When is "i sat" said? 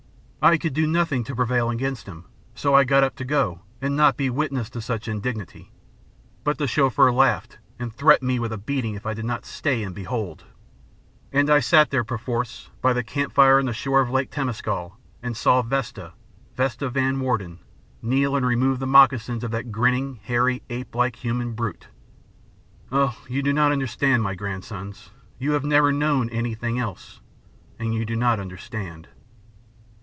11.51-11.91